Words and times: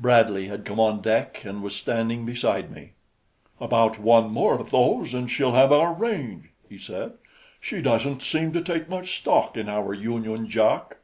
Bradley 0.00 0.48
had 0.48 0.64
come 0.64 0.80
on 0.80 1.00
deck 1.00 1.44
and 1.44 1.62
was 1.62 1.76
standing 1.76 2.26
beside 2.26 2.72
me. 2.72 2.90
"About 3.60 4.00
one 4.00 4.28
more 4.32 4.54
of 4.58 4.72
those, 4.72 5.14
and 5.14 5.30
she'll 5.30 5.52
have 5.52 5.70
our 5.70 5.94
range," 5.94 6.46
he 6.68 6.76
said. 6.76 7.12
"She 7.60 7.80
doesn't 7.80 8.20
seem 8.20 8.52
to 8.54 8.62
take 8.62 8.88
much 8.88 9.16
stock 9.20 9.56
in 9.56 9.68
our 9.68 9.94
Union 9.94 10.48
Jack." 10.50 10.96